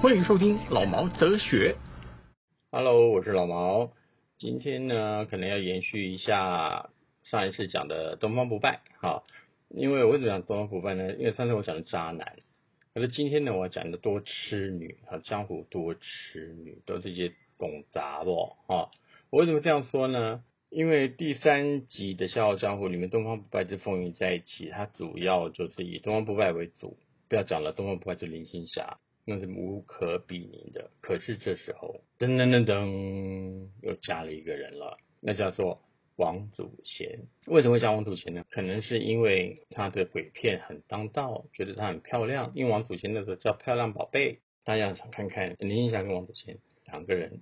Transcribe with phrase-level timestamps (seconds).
[0.00, 1.76] 欢迎收听老毛哲学。
[2.74, 3.92] Hello，我是老毛。
[4.38, 6.88] 今天呢，可能要延续一下
[7.22, 9.24] 上一次讲的东方不败，哈。
[9.68, 11.12] 因为我为什么讲东方不败呢？
[11.16, 12.38] 因为上次我讲的渣男，
[12.94, 18.90] 可是今天呢，我要讲的多痴女，啊，江湖多痴女，都是一些拱杂不，哈。
[19.28, 20.42] 我为什么这样说呢？
[20.70, 26.96] 因为第三集的《笑傲江湖》里面，东方不败之风云在一起，它主要就是以东方不败为主。
[27.28, 30.90] 不要讲了，东方不败就林青霞，那是无可比拟的。
[31.00, 35.82] 可是这时候，噔噔噔噔，又加了一个人了，那叫做
[36.16, 37.20] 王祖贤。
[37.46, 38.44] 为什么会加王祖贤呢？
[38.50, 42.52] 可能是因为他的鬼片很当道，觉得她很漂亮。
[42.54, 47.40] 因为王祖贤那时候叫漂亮宝贝，大家想看看林青霞跟王祖贤两个人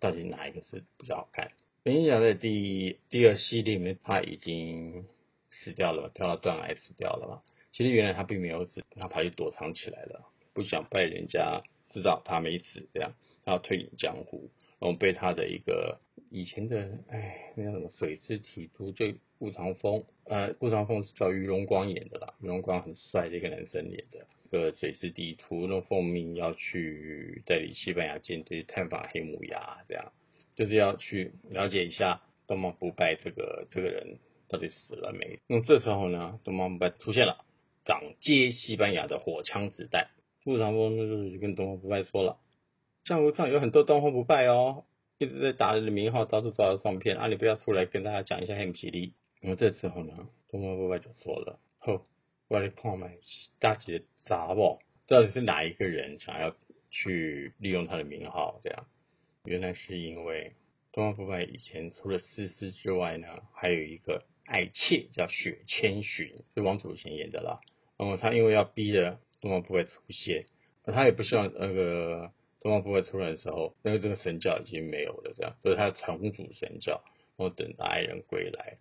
[0.00, 1.52] 到底哪一个是比较好看。
[1.84, 5.06] 林青霞在第第二系列里面，她已经
[5.48, 7.42] 死掉了嘛，跳到断崖死掉了嘛。
[7.70, 30.12] 其实原来他并没有死，他跑去躲藏起来了，不想被人家知道他没死，这样他要退隐江湖，然后被他的一个以前的哎那叫什么水之体都就顾长风，呃顾长风是叫于荣光演的啦，于荣光很帅的一个男生演的，这个水之地图那奉命要去代理西班牙舰队探访黑木崖，这样
[30.56, 34.18] 就是要去了解一下东方不败这个这个人
[34.48, 35.38] 到底死了没。
[35.46, 37.44] 那这时候呢，东方不败出现了。
[37.84, 40.08] 掌接西班牙的火枪子弹，
[40.48, 42.38] 顾长风就是跟东方不败说了
[43.04, 44.84] ：“江湖上有很多东方不败哦，
[45.18, 52.06] 一直在打你的名号，到处找上骗啊，你不要出来跟大家讲一下黑吉利。”然后这时候呢，东方不败就说了：“吼，
[52.48, 53.18] 我来看买
[53.60, 54.78] 大姐杂不？
[55.06, 56.56] 到底是哪一个人想要
[56.90, 58.58] 去利用他的名号？
[58.62, 58.86] 这样，
[59.44, 60.54] 原来是因为
[60.92, 67.60] 东方不败以前除了思思之外呢，还有一个爱妾叫雪千寻，是王祖贤演的啦。”
[67.98, 70.46] 然后他因为要逼着东方不败出现，
[70.84, 77.02] 他也不希望那个东方不败出来的时候，那个这个神教已经没有了，这样，所以他要重组神教，
[77.36, 78.78] 然后等到爱人归来，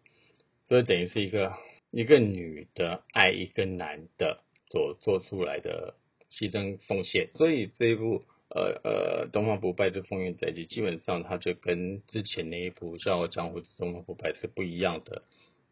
[0.65, 1.53] 所以等于是一个
[1.91, 4.39] 一个女的爱一个男的
[4.71, 5.93] 所做出来的
[6.31, 15.21] 牺牲奉献，所以这一部呃呃东方不败的风云再起，基本上它就跟之前那一部《笑傲江湖》东方不败是不一样的。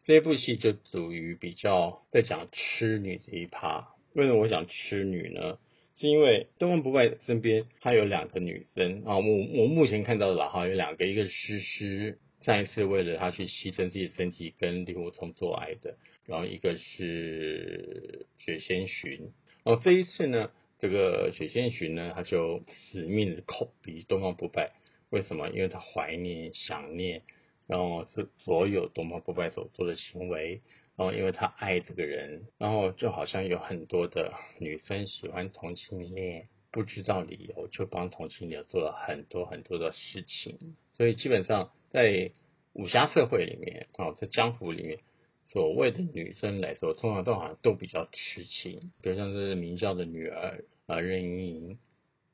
[0.04, 3.95] 这部戏就属于比较在讲痴女这一趴。
[4.16, 5.60] 为什么我想吃女呢？
[6.00, 19.32] 是因为东方不败身边他有两个女生啊，我我目前看到的哈有两个，一个是诗诗，上一次为了他去牺牲自己身体跟令狐冲做爱的，然后一个是雪仙寻。
[19.66, 20.50] 然后这一次呢，
[20.80, 24.72] 这个雪仙寻呢，他就死命的口鼻东方不败。
[25.10, 25.50] 为什么？
[25.50, 27.22] 因为他怀念、想念。
[27.68, 30.62] 然后是所有东方不败所做的行为，
[30.98, 42.32] 然后因为他爱这个人，然后就好像有很多的女生喜欢同性恋，不知道理由就帮同性恋做了很多很多的事情，所以基本上在
[42.74, 45.00] 武侠社会里面，哦，在江湖里面，
[45.48, 51.80] 所谓的女生来说，通常都好像都比较痴情，比如像是明教的女儿啊任盈盈，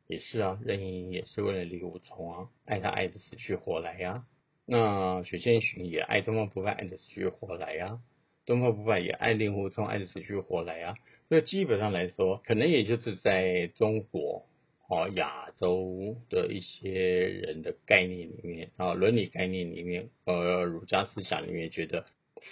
[0.08, 4.26] 也是啊，任盈盈也是为了令狐冲啊，爱他爱的死去活来呀、啊。
[4.66, 8.00] 那雪仙寻也爱东方不败，爱的死去活来呀、啊；
[8.52, 10.96] 东方不败也爱令狐冲，爱的死去活来、啊。
[11.30, 14.46] 所以基本上来说，可能也就是在中国、
[14.90, 22.06] 哦亚洲的一些人的概念里面啊，伦理概念里面，呃，儒家思想里面觉得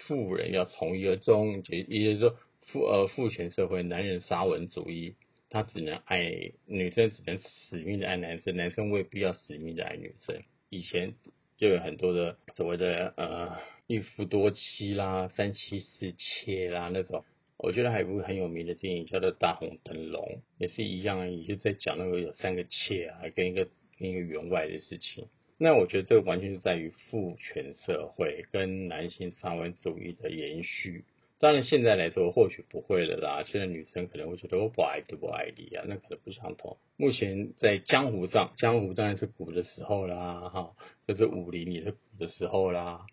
[0.07, 2.37] 妇人要从一而终，就也就是说
[2.71, 5.15] 父呃父权社会，男人沙文主义，
[5.49, 10.41] 他只能爱女生，只能死命的爱男生，男生未必要死命的爱女生。
[10.69, 11.15] 以前。
[11.59, 13.57] 就有很多的所谓的呃
[13.89, 17.25] 一夫多妻啦、三妻四妾啦那种，
[17.57, 20.23] 我觉得还有一部很有名的电影叫做《大红灯笼》，
[20.59, 25.27] 也是一样，也就在讲那个有三个妾啊，跟一个跟一个员外的事情。
[25.57, 31.03] 那我觉得这个完全是在于父权社会跟男性沙文主义的延续。
[31.39, 36.77] 当然现在来说或许不会了啦，现在女生可能会觉得我不爱就不爱你啊，那可能不相同。
[36.95, 40.75] 目前在江湖上，江湖当然是古的时候啦，哈，
[41.07, 43.07] 就是武林也是古的时候啦。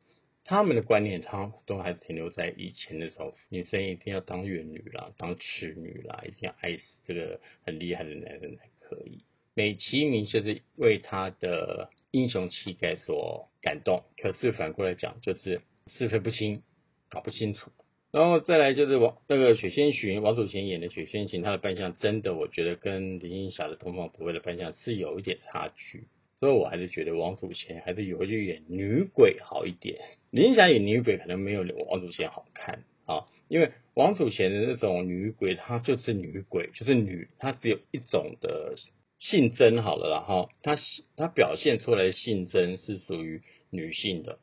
[0.48, 9.24] 他们的观念，他都还停留在以前的时候，女生一定要当怨女啦，当痴女啦，一定要爱死这个很厉害的男人才可以。
[9.54, 16.62] 美其名就是为他的英雄气概所感动，可是反过来讲就是是非不清，
[17.08, 17.72] 搞不清楚。
[18.12, 30.00] 然后再来就是王那个雪仙寻，王祖贤演的雪仙寻，他的扮相真的我觉得跟林青霞的东方不败的扮相是有一点差距，所以我还是觉得王祖贤还是有一点演女鬼好一点。
[30.30, 38.76] 林青霞演女鬼可能没有王祖贤好看啊，因为王祖贤的那种女鬼，她就是女鬼，就是女，她只有一种的
[39.18, 40.76] 性征好了，然后她
[41.16, 44.38] 她表现出来的性征是属于女性的，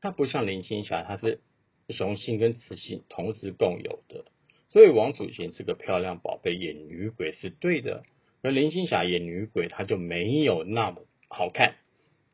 [0.00, 1.40] 她不像林青霞，她是。
[1.88, 4.24] 雄性跟雌性同时共有的，
[4.70, 8.02] 所以王祖贤是个漂亮宝贝，演女鬼是对的。
[8.42, 11.76] 而林青霞演女鬼，她就没有那么好看，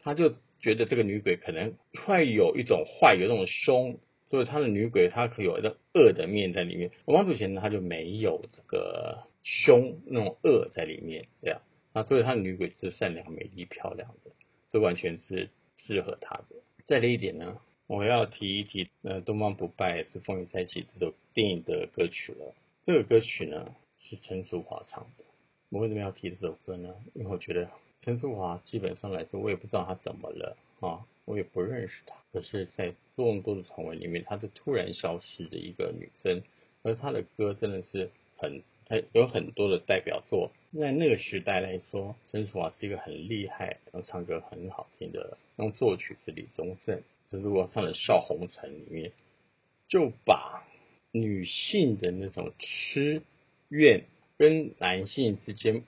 [0.00, 1.74] 他就觉得这个女鬼可能
[2.06, 3.98] 会有一种坏，有那种凶，
[4.28, 6.90] 所以他的女鬼她可有一个恶的面在里面。
[7.04, 11.62] 王祖贤呢，她就没有这个凶那种恶在里面，这样
[11.92, 14.30] 那，所以他的女鬼是善良、美丽、漂亮的，
[14.70, 16.56] 这完全是适合他的。
[16.86, 17.60] 再来一点呢？
[17.86, 22.54] 我要提一提，呃，《东方不败之风云再起》这首电影的歌曲了。
[22.84, 25.24] 这个歌曲呢是陈淑华唱的。
[25.68, 26.94] 我为什么要提这首歌呢？
[27.12, 27.68] 因为我觉得
[28.02, 32.16] 陈淑华基本上来说，我也不知道她怎么了啊，我也不认识她。
[32.32, 36.42] 可是，在众多的传闻里面，她是突然消失的一个女生，
[36.82, 40.50] 而她的歌真的是很，她有很多的代表作。
[40.78, 45.38] 在那个时代来说，陈淑华是一个很厉害，然后唱歌很好听的。
[45.56, 47.02] 用作曲是李宗盛。
[47.28, 49.12] 就是我唱的《笑红尘》里面，
[49.88, 50.64] 就把
[51.12, 53.22] 女性的那种痴
[53.70, 54.04] 怨
[54.36, 55.84] 跟男性之间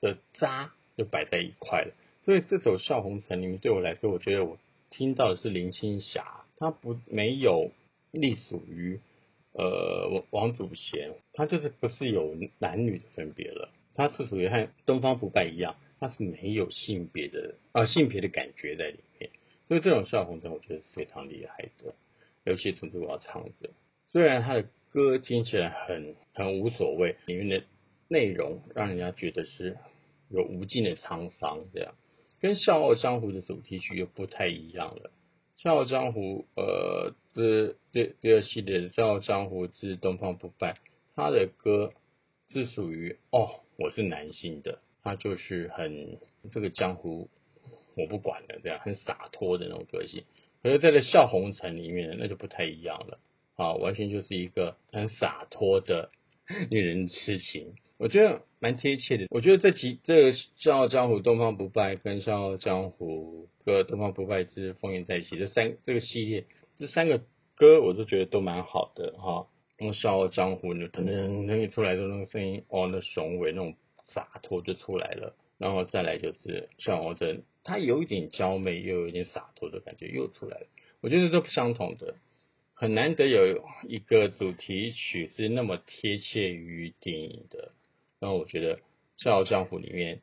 [0.00, 1.94] 的渣就摆在一块了。
[2.24, 4.58] 所以这首《笑红尘》里面，对我来说，我觉得我
[4.90, 7.70] 听到的是林青霞，她不没有
[8.10, 9.00] 隶属于
[9.52, 19.30] 呃王王祖贤，她就是不是有男女的分别了，她是属于和东方不败一样，她是没有性别的啊性别的感觉在里面。
[19.68, 21.94] 所以这种笑红尘，我觉得是非常厉害的，
[22.44, 23.70] 尤其是我要唱的。
[24.08, 27.62] 虽然他的歌听起来很很无所谓，里面的
[28.08, 29.76] 内容让人家觉得是
[30.30, 31.94] 有无尽的沧桑，这样
[32.40, 35.10] 跟《笑傲江湖》的主题曲又不太一样了。
[35.62, 40.72] 《笑傲江湖》呃，这第第二系列的《笑傲江湖之东方不败》，
[41.14, 41.92] 他的歌
[42.48, 46.18] 是属于哦，我是男性的，他就是很
[46.50, 47.28] 这个江湖。
[47.96, 50.22] 我不管了，这样很洒脱的那种个性。
[50.62, 53.18] 可是在这笑红尘里面，那就不太一样了
[53.56, 56.12] 啊，完全就是一个很洒脱的
[56.70, 59.26] 令人痴情，我觉得蛮贴切的。
[59.30, 66.46] 我觉得这几这《笑傲江湖》《东方不败》跟《笑傲江湖》和《东方不败之风云再起》这三这个系列，
[66.76, 67.20] 这三个
[67.56, 69.48] 歌我都觉得都蛮好的哈。
[69.80, 73.74] 用《笑傲江湖》呢，可能那一出来的那个声音，哦，那雄伟那种
[74.06, 75.34] 洒脱就出来了。
[75.58, 77.34] 然后再来就是《笑傲江湖》。
[77.64, 80.66] 它有一点娇媚，又有一点洒脱的感觉，又出来了。
[81.00, 82.14] 我觉得都不相同的，
[82.74, 87.72] 很难得有一个主题曲是那么贴切于电影的。
[88.20, 88.76] 那我觉得
[89.16, 90.20] 《笑傲江湖》里面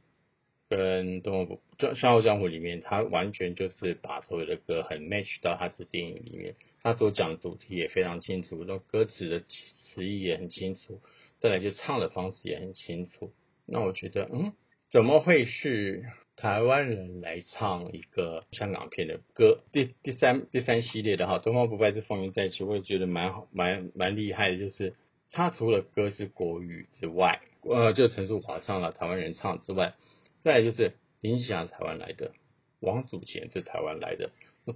[0.70, 1.62] 跟《东方不》
[2.00, 6.56] 《笑傲江湖》里面，它完全就是把所有的歌很 match 到它的电影里面。
[6.82, 11.02] 它所讲的主题也非常清楚，那歌词的词意也很清楚，
[11.40, 13.32] 再来就唱的方式也很清楚。
[13.66, 14.54] 那我觉得，嗯，
[14.90, 16.06] 怎么会是？
[16.38, 24.58] 台湾人来唱一个香港片的歌，第第三第三系列的哈，《东方不败之风云再起》，我也觉得蛮好，蛮蛮厉害的。
[24.58, 24.96] 就是
[25.32, 29.96] 他除了歌是国语之外，呃，就陈淑华唱了，台湾人唱之外，
[30.40, 32.32] 再就是林夕霞台湾来的，
[32.80, 34.30] 王祖贤是台湾来的，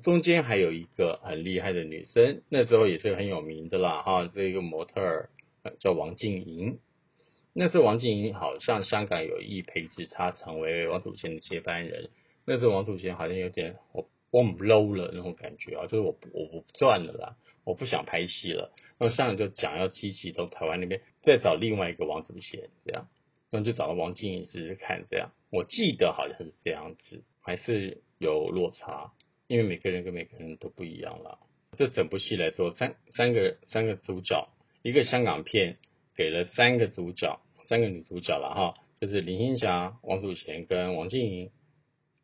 [0.03, 5.29] 中间还有一个很厉害的女生，那时候也是很有名的啦哈，这一个模特儿
[5.79, 6.79] 叫王静莹。
[7.53, 12.09] 那时候王静莹好像香港有意培植她成为王祖贤的接班人。
[12.45, 18.71] 那时候王祖贤好像有点我我很 low 了那种感觉啊，就是我我不赚了啦，我不想拍戏了。
[18.97, 23.07] 然后香港就讲要积极到台湾那边再找另外一个王祖贤这样，
[23.51, 25.31] 那就找到王静怡试试看这样。
[25.49, 29.13] 我记得好像是这样子，还是有落差，
[29.47, 31.39] 因为每个人跟每个人都不一样了。
[31.77, 34.49] 这整部戏来说，三三个三个主角，
[34.81, 35.77] 一个香港片。
[36.15, 41.49] 给了三个主角，三个女主角了哈，就是林青霞、王祖贤跟王静莹，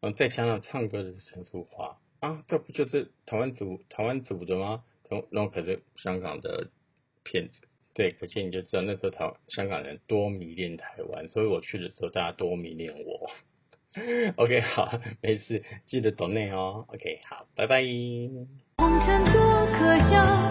[0.05, 4.83] 嗯，再加上唱歌的是陈淑华啊，这不就是台湾组台湾组的吗？
[5.31, 6.67] 那可是香港的
[7.23, 7.61] 骗子，
[7.95, 13.31] 对，可见你就知道那时候台香港人多迷恋台湾，所以我去的时候大家多迷恋我。
[14.37, 16.85] OK，好，没事，记得懂内哦。
[16.89, 17.81] OK，好，拜拜。
[17.81, 18.45] 为了
[18.77, 19.31] 心却
[19.97, 20.44] 一